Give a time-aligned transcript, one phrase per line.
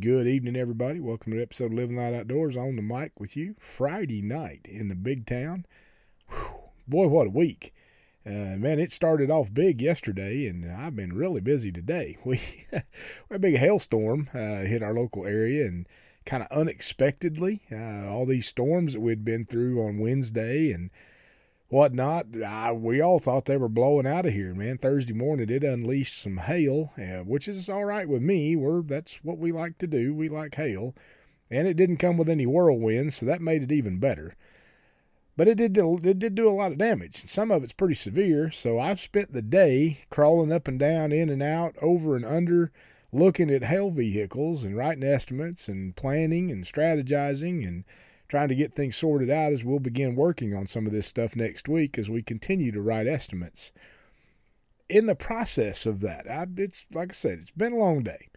[0.00, 0.98] Good evening, everybody.
[0.98, 3.54] Welcome to episode of Living Loud Outdoors on the mic with you.
[3.58, 5.66] Friday night in the big town.
[6.30, 6.54] Whew,
[6.88, 7.74] boy, what a week.
[8.24, 12.16] Uh, man, it started off big yesterday, and I've been really busy today.
[12.24, 12.40] We,
[13.30, 15.86] a big hailstorm uh, hit our local area, and
[16.24, 20.88] kind of unexpectedly, uh, all these storms that we'd been through on Wednesday and
[21.74, 22.26] whatnot.
[22.40, 24.78] I, we all thought they were blowing out of here, man.
[24.78, 28.54] Thursday morning it unleashed some hail, uh, which is all right with me.
[28.54, 30.14] We're that's what we like to do.
[30.14, 30.94] We like hail,
[31.50, 34.36] and it didn't come with any whirlwinds, so that made it even better.
[35.36, 37.24] But it did it did do a lot of damage.
[37.26, 38.52] Some of it's pretty severe.
[38.52, 42.70] So I've spent the day crawling up and down, in and out, over and under,
[43.12, 47.82] looking at hail vehicles and writing estimates and planning and strategizing and
[48.28, 51.36] trying to get things sorted out as we'll begin working on some of this stuff
[51.36, 53.72] next week as we continue to write estimates.
[54.88, 58.28] In the process of that, I, it's like I said, it's been a long day.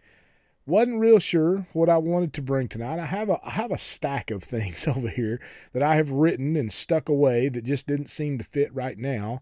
[0.66, 2.98] Wasn't real sure what I wanted to bring tonight.
[2.98, 5.40] I have a I have a stack of things over here
[5.72, 9.40] that I have written and stuck away that just didn't seem to fit right now.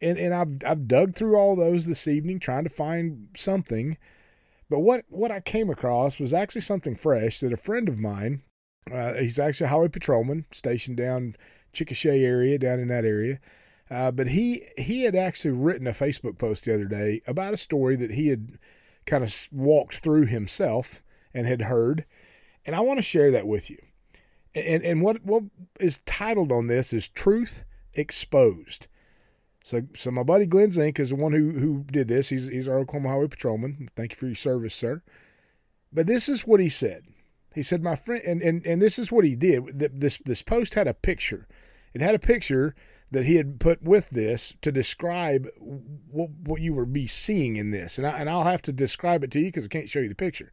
[0.00, 3.98] And and I've I've dug through all those this evening trying to find something.
[4.68, 8.42] But what what I came across was actually something fresh that a friend of mine
[8.92, 11.36] uh, he's actually a highway patrolman stationed down
[11.72, 13.40] Chickasha area, down in that area.
[13.90, 17.58] Uh, but he he had actually written a Facebook post the other day about a
[17.58, 18.58] story that he had
[19.04, 22.04] kind of walked through himself and had heard,
[22.64, 23.78] and I want to share that with you.
[24.54, 25.44] And and what what
[25.78, 27.64] is titled on this is Truth
[27.94, 28.88] Exposed.
[29.62, 32.28] So so my buddy Glenn Zink is the one who who did this.
[32.30, 33.88] He's he's our Oklahoma Highway Patrolman.
[33.94, 35.02] Thank you for your service, sir.
[35.92, 37.04] But this is what he said.
[37.56, 39.78] He said, "My friend," and, and, and this is what he did.
[39.78, 41.48] This this post had a picture.
[41.94, 42.74] It had a picture
[43.12, 47.70] that he had put with this to describe what what you would be seeing in
[47.70, 50.00] this, and I, and I'll have to describe it to you because I can't show
[50.00, 50.52] you the picture.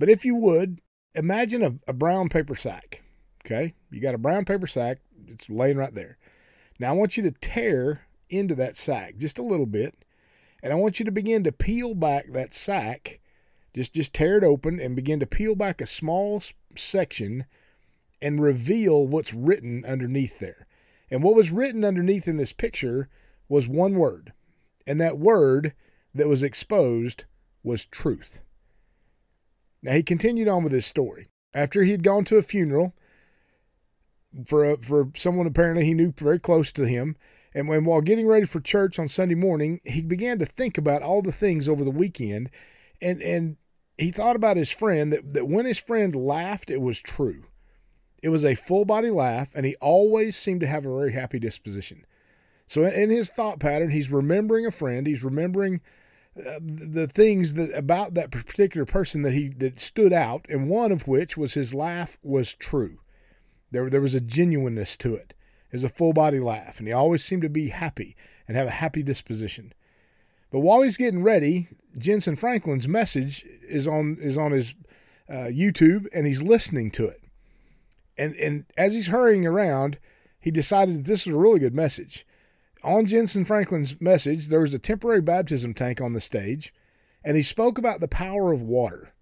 [0.00, 0.82] But if you would
[1.14, 3.04] imagine a, a brown paper sack.
[3.46, 4.98] Okay, you got a brown paper sack.
[5.28, 6.18] It's laying right there.
[6.80, 10.04] Now I want you to tear into that sack just a little bit,
[10.64, 13.20] and I want you to begin to peel back that sack
[13.78, 16.42] just just tear it open and begin to peel back a small
[16.76, 17.44] section
[18.20, 20.66] and reveal what's written underneath there.
[21.12, 23.08] And what was written underneath in this picture
[23.48, 24.32] was one word.
[24.84, 25.74] And that word
[26.12, 27.24] that was exposed
[27.62, 28.40] was truth.
[29.80, 31.28] Now he continued on with his story.
[31.54, 32.94] After he had gone to a funeral
[34.44, 37.16] for a, for someone apparently he knew very close to him,
[37.54, 41.02] and when while getting ready for church on Sunday morning, he began to think about
[41.02, 42.50] all the things over the weekend
[43.00, 43.56] and and
[43.98, 47.44] he thought about his friend that, that when his friend laughed, it was true.
[48.22, 51.38] It was a full body laugh, and he always seemed to have a very happy
[51.38, 52.04] disposition.
[52.66, 55.06] So in his thought pattern, he's remembering a friend.
[55.06, 55.80] He's remembering
[56.38, 60.92] uh, the things that about that particular person that he that stood out, and one
[60.92, 63.00] of which was his laugh was true.
[63.70, 65.34] There there was a genuineness to it.
[65.70, 68.16] It was a full body laugh, and he always seemed to be happy
[68.46, 69.72] and have a happy disposition.
[70.50, 74.74] But while he's getting ready, Jentezen Franklin's message is on is on his
[75.28, 77.22] uh, YouTube, and he's listening to it.
[78.16, 79.98] And and as he's hurrying around,
[80.40, 82.26] he decided that this was a really good message.
[82.84, 86.72] On Jentezen Franklin's message, there was a temporary baptism tank on the stage,
[87.24, 89.12] and he spoke about the power of water.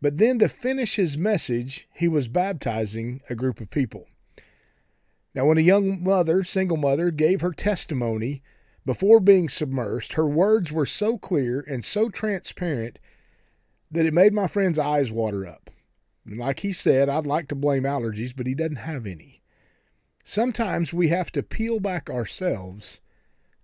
[0.00, 4.06] But then to finish his message, he was baptizing a group of people.
[5.34, 8.42] Now, when a young mother, single mother, gave her testimony
[8.84, 12.98] before being submersed, her words were so clear and so transparent
[13.90, 15.70] that it made my friend's eyes water up.
[16.26, 19.42] And like he said, I'd like to blame allergies, but he doesn't have any.
[20.24, 23.00] Sometimes we have to peel back ourselves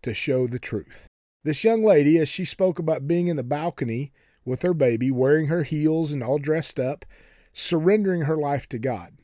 [0.03, 1.06] to show the truth.
[1.45, 4.12] This young lady, as she spoke about being in the balcony
[4.45, 7.05] with her baby, wearing her heels and all dressed up,
[7.53, 9.19] surrendering her life to God.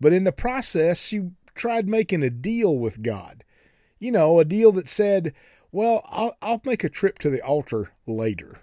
[0.00, 3.44] But in the process, she tried making a deal with God
[3.98, 5.34] you know, a deal that said,
[5.70, 8.60] well, I'll, I'll make a trip to the altar later.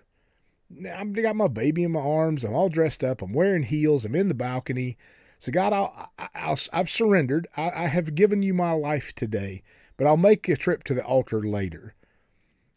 [0.92, 2.44] I've got my baby in my arms.
[2.44, 3.22] I'm all dressed up.
[3.22, 4.06] I'm wearing heels.
[4.06, 4.98] I'm in the balcony.
[5.38, 7.48] So, God, I'll, I'll, I've surrendered.
[7.56, 9.62] I, I have given you my life today,
[9.98, 11.96] but I'll make a trip to the altar later.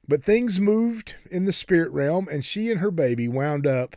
[0.06, 3.96] But things moved in the spirit realm, and she and her baby wound up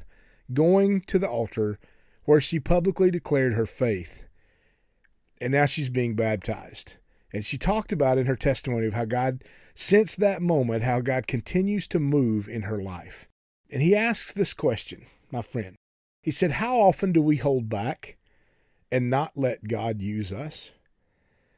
[0.54, 1.80] going to the altar
[2.25, 4.25] where she publicly declared her faith.
[5.40, 6.98] And now she's being baptized.
[7.33, 9.44] And she talked about in her testimony of how God,
[9.74, 13.28] since that moment, how God continues to move in her life.
[13.72, 15.75] And he asks this question, my friend.
[16.22, 18.18] He said, How often do we hold back
[18.92, 20.72] and not let God use us?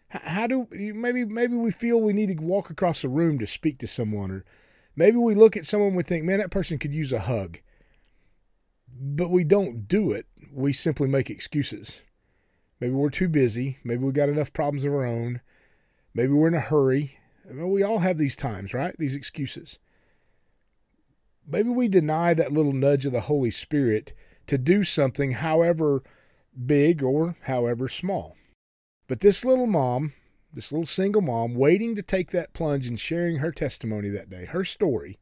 [0.09, 3.79] How do maybe maybe we feel we need to walk across the room to speak
[3.79, 4.45] to someone, or
[4.95, 7.57] maybe we look at someone we think, man, that person could use a hug.
[8.95, 10.27] but we don't do it.
[10.51, 12.01] We simply make excuses.
[12.79, 13.79] Maybe we're too busy.
[13.83, 15.41] Maybe we got enough problems of our own.
[16.13, 17.17] Maybe we're in a hurry.
[17.49, 18.95] We all have these times, right?
[18.97, 19.79] These excuses.
[21.45, 24.13] Maybe we deny that little nudge of the Holy Spirit
[24.47, 26.03] to do something, however
[26.65, 28.35] big or however small.
[29.07, 30.13] But this little mom,
[30.53, 34.45] this little single mom, waiting to take that plunge and sharing her testimony that day,
[34.45, 35.19] her story,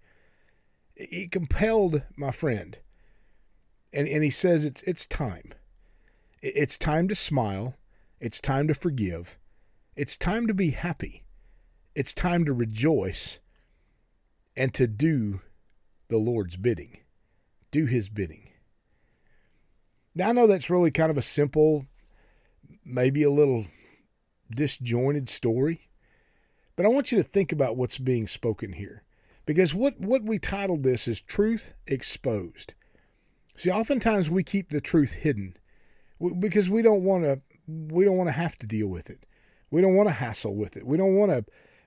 [0.95, 2.77] it compelled my friend.
[3.93, 5.53] And, and he says it's, it's time.
[6.41, 7.75] It's time to smile.
[8.19, 9.37] It's time to forgive.
[10.01, 11.25] It's time to be happy.
[11.93, 13.37] It's time to rejoice
[14.57, 15.41] and to do
[16.07, 17.01] the Lord's bidding.
[17.69, 18.49] Do his bidding.
[20.15, 21.85] Now, I know that's really kind of a simple,
[22.83, 23.67] maybe a little
[24.49, 25.91] disjointed story,
[26.75, 29.03] but I want you to think about what's being spoken here.
[29.45, 32.73] Because what, what we titled this is Truth Exposed.
[33.55, 35.57] See, oftentimes we keep the truth hidden
[36.39, 39.27] because we don't want to we don't want to have to deal with it.
[39.71, 40.85] We don't want to hassle with it.
[40.85, 41.37] We don't want to.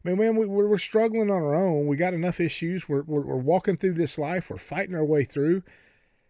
[0.04, 1.86] I mean, man, we, we're struggling on our own.
[1.86, 2.88] We got enough issues.
[2.88, 4.50] We're, we're, we're walking through this life.
[4.50, 5.62] We're fighting our way through,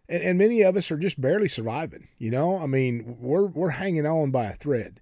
[0.09, 2.09] and, and many of us are just barely surviving.
[2.19, 5.01] You know, I mean, we're we're hanging on by a thread.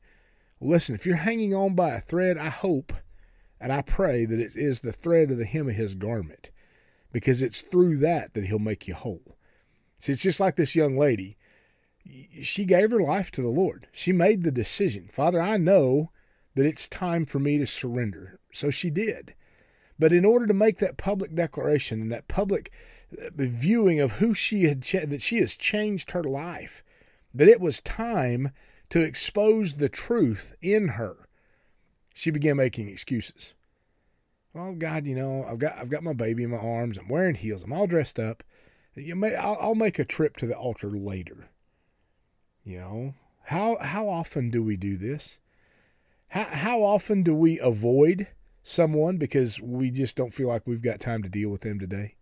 [0.61, 2.93] Listen, if you're hanging on by a thread, I hope
[3.61, 6.51] and I pray that it is the thread of the hem of his garment,
[7.13, 9.37] because it's through that that he'll make you whole.
[9.99, 11.37] See, it's just like this young lady.
[12.43, 13.87] She gave her life to the Lord.
[13.93, 15.09] She made the decision.
[15.13, 16.11] Father, I know
[16.55, 18.39] that it's time for me to surrender.
[18.53, 19.35] So she did.
[19.99, 22.73] But in order to make that public declaration and that public
[23.13, 26.83] uh, viewing of who she had, cha- that she has changed her life,
[27.35, 28.51] that it was time
[28.91, 31.29] to expose the truth in her,
[32.15, 33.55] she began making excuses.
[34.55, 36.99] Oh God, you know, I've got I've got my baby in my arms.
[36.99, 37.63] I'm wearing heels.
[37.63, 38.43] I'm all dressed up.
[38.95, 41.49] You may I'll, I'll make a trip to the altar later.
[42.65, 43.15] You know
[43.45, 45.39] how how often do we do this?
[46.33, 48.27] How, how often do we avoid
[48.63, 52.15] someone because we just don't feel like we've got time to deal with them today?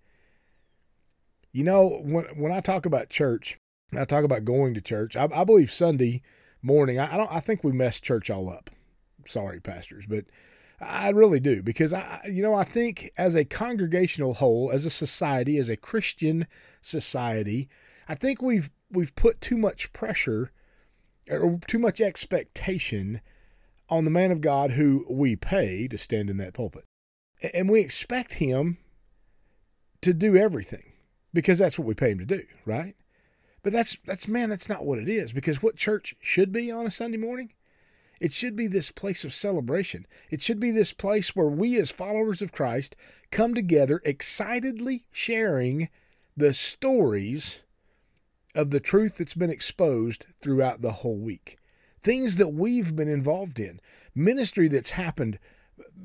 [1.53, 3.57] You know, when when I talk about church,
[3.97, 5.15] I talk about going to church.
[5.15, 6.23] I, I believe Sunday
[6.61, 6.99] morning.
[6.99, 7.33] I, I, don't.
[7.33, 8.69] I think we mess church all up.
[9.27, 10.25] Sorry, pastors, but
[10.81, 14.91] I really do because I, you know, I think as a congregational whole, as a
[14.91, 16.49] society, as a Christian
[16.83, 17.69] society,
[18.09, 20.51] I think we've we've put too much pressure
[21.31, 23.21] or too much expectation
[23.91, 26.85] on the man of God who we pay to stand in that pulpit.
[27.53, 28.79] And we expect him
[30.03, 30.93] to do everything
[31.33, 32.95] because that's what we pay him to do, right?
[33.63, 36.87] But that's that's man, that's not what it is because what church should be on
[36.87, 37.53] a Sunday morning?
[38.21, 40.07] It should be this place of celebration.
[40.31, 42.95] It should be this place where we as followers of Christ
[43.31, 45.89] come together excitedly sharing
[46.37, 47.61] the stories
[48.55, 51.60] of the truth that's been exposed throughout the whole week
[52.01, 53.81] things that we've been involved in,
[54.15, 55.39] ministry that's happened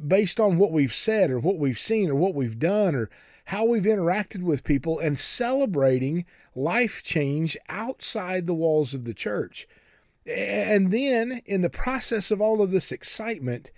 [0.08, 3.10] based on what we've said or what we've seen or what we've done or
[3.46, 6.26] how we've interacted with people and celebrating
[6.56, 9.68] life change outside the walls of the church.
[10.26, 13.72] And then, in the process of all of this excitement,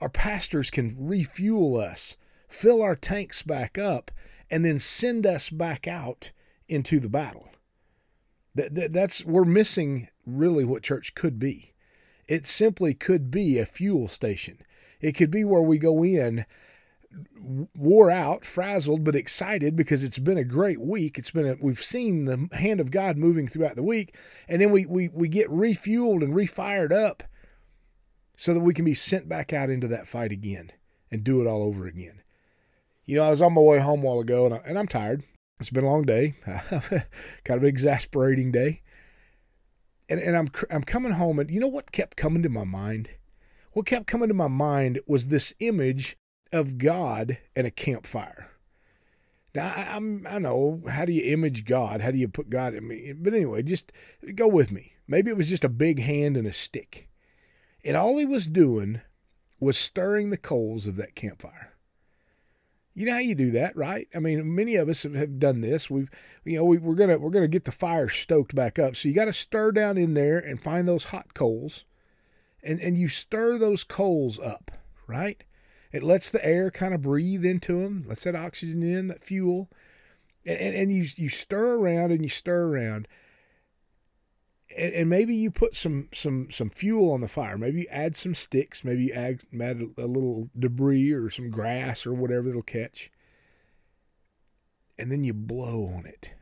[0.00, 2.16] our pastors can refuel us,
[2.48, 4.12] fill our tanks back up,
[4.50, 6.30] and then send us back out
[6.68, 7.48] into the battle.
[8.54, 11.74] That, that, that's we're missing really what church could be.
[12.26, 14.58] It simply could be a fuel station.
[15.00, 16.46] It could be where we go in
[17.74, 21.18] wore out, frazzled, but excited because it's been a great week.
[21.18, 24.16] It's been a, we've seen the hand of God moving throughout the week,
[24.48, 27.22] and then we we we get refueled and refired up
[28.36, 30.72] so that we can be sent back out into that fight again
[31.10, 32.22] and do it all over again.
[33.04, 34.88] You know, I was on my way home a while ago, and, I, and I'm
[34.88, 35.22] tired.
[35.60, 36.34] It's been a long day,
[37.44, 38.82] kind of exasperating day.
[40.08, 43.10] And, and I'm, I'm coming home, and you know what kept coming to my mind?
[43.72, 46.16] What kept coming to my mind was this image
[46.52, 48.50] of God and a campfire.
[49.54, 52.00] Now, I, am I know, how do you image God?
[52.00, 53.12] How do you put God in me?
[53.12, 53.92] But anyway, just
[54.34, 54.94] go with me.
[55.06, 57.08] Maybe it was just a big hand and a stick.
[57.84, 59.00] And all he was doing
[59.60, 61.73] was stirring the coals of that campfire.
[62.94, 64.06] You know how you do that, right?
[64.14, 65.90] I mean, many of us have, done this.
[65.90, 66.08] We've,
[66.44, 68.94] you know, we, we're gonna we're gonna get the fire stoked back up.
[68.94, 71.84] So you got to stir down in there and find those hot coals,
[72.62, 74.70] and and you stir those coals up,
[75.08, 75.42] right?
[75.90, 79.70] It lets the air kind of breathe into them, lets that oxygen in, that fuel,
[80.46, 83.08] and, and, and you you stir around and you stir around,
[84.76, 87.58] and, and, maybe you put some some some fuel on the fire.
[87.58, 88.84] Maybe you add some sticks.
[88.84, 93.10] Maybe you add, add a little debris or some grass or whatever it'll catch.
[94.98, 96.32] And then you blow on it.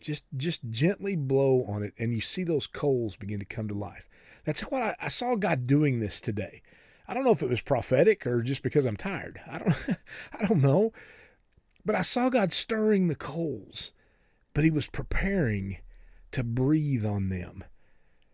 [0.00, 3.74] Just just gently blow on it, and you see those coals begin to come to
[3.74, 4.08] life.
[4.44, 6.62] That's what I, I saw God doing this today.
[7.08, 9.40] I don't know if it was prophetic or just because I'm tired.
[9.50, 9.76] I don't
[10.38, 10.92] I don't know.
[11.84, 13.92] But I saw God stirring the coals,
[14.54, 15.78] but he was preparing
[16.36, 17.64] to breathe on them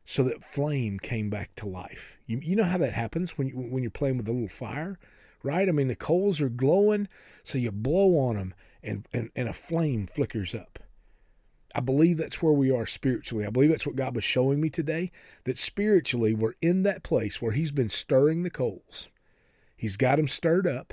[0.05, 2.19] so that flame came back to life.
[2.27, 4.99] You, you know how that happens when you, when you're playing with a little fire,
[5.45, 5.69] right?
[5.69, 7.07] I mean, the coals are glowing,
[7.45, 10.81] so you blow on them and, and, and a flame flickers up.
[11.77, 13.47] I believe that's where we are spiritually.
[13.47, 15.13] I believe that's what God was showing me today.
[15.45, 19.11] That spiritually, we're in that place where He's been stirring the coals.
[19.77, 20.93] He's got them stirred up.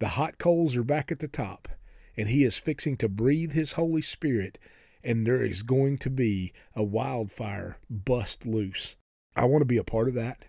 [0.00, 1.66] The hot coals are back at the top,
[2.14, 4.58] and He is fixing to breathe His Holy Spirit,
[5.04, 8.96] and there is going to be a wildfire bust loose.
[9.34, 10.44] I want to be a part of that.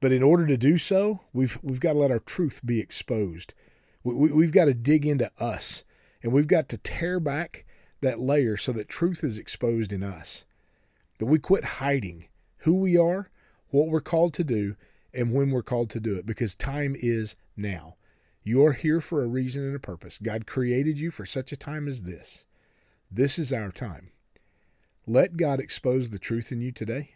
[0.00, 3.54] But in order to do so, we've, we've got to let our truth be exposed.
[4.02, 5.84] We, we, we've got to dig into us,
[6.22, 7.64] and we've got to tear back
[8.00, 10.44] that layer so that truth is exposed in us.
[11.18, 12.26] That we quit hiding
[12.58, 13.30] who we are,
[13.68, 14.76] what we're called to do,
[15.14, 17.96] and when we're called to do it because time is now.
[18.42, 20.18] You are here for a reason and a purpose.
[20.20, 22.44] God created you for such a time as this.
[23.14, 24.10] This is our time.
[25.06, 27.10] Let God expose the truth in you today.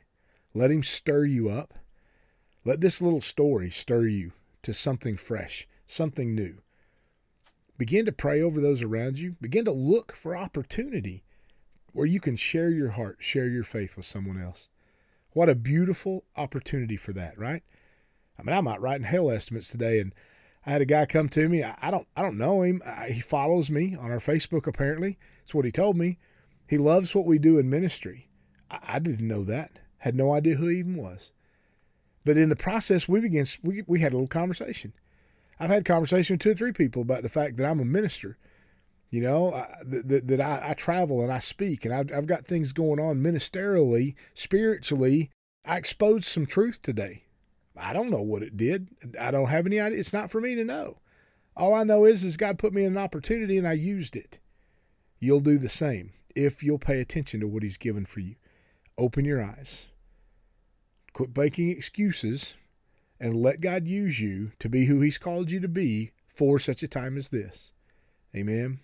[0.53, 1.73] Let Him stir you up.
[2.67, 6.59] Let this little story stir you to something fresh, something new.
[7.79, 9.37] Begin to pray over those around you.
[9.41, 11.25] Begin to look for opportunity
[11.93, 14.69] where you can share your heart, share your faith with someone else.
[15.31, 17.63] What a beautiful opportunity for that, right?
[18.39, 20.15] I mean, I'm out writing hell estimates today, and
[20.67, 21.63] I had a guy come to me.
[21.63, 22.83] I, don't, I don't know him.
[22.85, 24.67] I, he follows me on our Facebook.
[24.67, 26.19] Apparently, that's what he told me.
[26.69, 28.29] He loves what we do in ministry.
[28.71, 29.79] I, I didn't know that.
[29.99, 31.31] Had no idea who he even was.
[32.25, 33.47] But in the process, we began.
[33.63, 34.93] We we had a little conversation.
[35.61, 38.37] I've had conversation with two or three people about the fact that I'm a minister.
[39.09, 42.45] You know, I, that, that I, I, travel and I speak, and I've, I've got
[42.45, 45.31] things going on ministerially, spiritually.
[45.65, 47.23] I exposed some truth today.
[47.79, 48.89] I don't know what it did.
[49.21, 49.99] I don't have any idea.
[49.99, 50.99] It's not for me to know.
[51.57, 54.39] All I know is, is God put me in an opportunity and I used it.
[55.19, 58.37] You'll do the same if you'll pay attention to what He's given for you.
[58.99, 59.87] Open your eyes.
[61.13, 62.55] Quit making excuses
[63.19, 66.83] and let God use you to be who He's called you to be for such
[66.83, 67.71] a time as this.
[68.35, 68.81] Amen.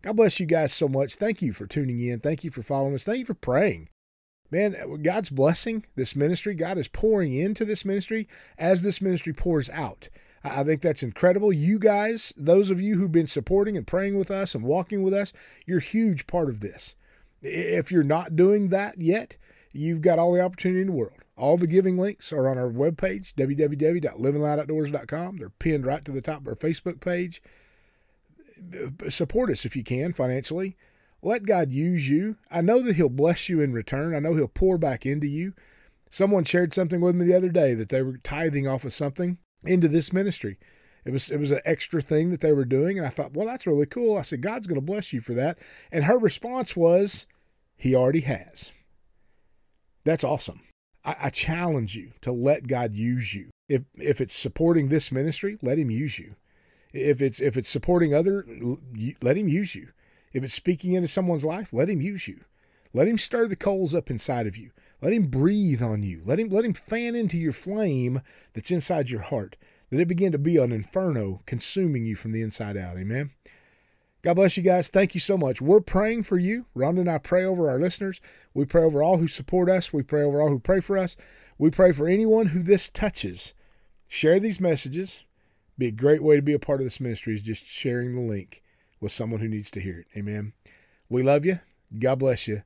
[0.00, 1.16] God bless you guys so much.
[1.16, 2.20] Thank you for tuning in.
[2.20, 3.04] Thank you for following us.
[3.04, 3.88] Thank you for praying.
[4.54, 6.54] Man, God's blessing this ministry.
[6.54, 10.08] God is pouring into this ministry as this ministry pours out.
[10.44, 11.52] I think that's incredible.
[11.52, 15.12] You guys, those of you who've been supporting and praying with us and walking with
[15.12, 15.32] us,
[15.66, 16.94] you're a huge part of this.
[17.42, 19.36] If you're not doing that yet,
[19.72, 21.18] you've got all the opportunity in the world.
[21.36, 25.38] All the giving links are on our webpage, www.livingloudoutdoors.com.
[25.38, 27.42] They're pinned right to the top of our Facebook page.
[29.08, 30.76] Support us if you can financially.
[31.24, 32.36] Let God use you.
[32.50, 34.14] I know that He'll bless you in return.
[34.14, 35.54] I know He'll pour back into you.
[36.10, 39.38] Someone shared something with me the other day that they were tithing off of something
[39.64, 40.58] into this ministry.
[41.06, 43.46] It was it was an extra thing that they were doing, and I thought, well,
[43.46, 44.18] that's really cool.
[44.18, 45.58] I said, God's going to bless you for that.
[45.90, 47.26] And her response was,
[47.76, 48.70] He already has.
[50.04, 50.60] That's awesome.
[51.06, 53.48] I, I challenge you to let God use you.
[53.66, 56.36] If if it's supporting this ministry, let Him use you.
[56.92, 58.46] If it's if it's supporting other,
[59.22, 59.88] let Him use you.
[60.34, 62.44] If it's speaking into someone's life, let Him use you.
[62.92, 64.72] Let Him stir the coals up inside of you.
[65.00, 66.22] Let Him breathe on you.
[66.24, 68.20] Let Him let Him fan into your flame
[68.52, 69.56] that's inside your heart.
[69.92, 72.98] Let it begin to be an inferno consuming you from the inside out.
[72.98, 73.30] Amen.
[74.22, 74.88] God bless you guys.
[74.88, 75.60] Thank you so much.
[75.60, 76.66] We're praying for you.
[76.74, 78.20] Rhonda and I pray over our listeners.
[78.54, 79.92] We pray over all who support us.
[79.92, 81.16] We pray over all who pray for us.
[81.58, 83.54] We pray for anyone who this touches.
[84.08, 85.24] Share these messages.
[85.78, 88.20] Be a great way to be a part of this ministry is just sharing the
[88.22, 88.63] link
[89.04, 90.06] with someone who needs to hear it.
[90.16, 90.54] Amen.
[91.10, 91.60] We love you.
[91.98, 92.62] God bless you.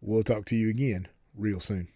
[0.00, 1.88] We'll talk to you again real soon.